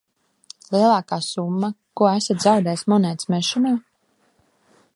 Lielākā 0.75 1.19
summa, 1.25 1.69
ko 2.01 2.09
esat 2.13 2.41
zaudējis 2.45 2.85
monētas 2.95 3.29
mešanā? 3.35 3.75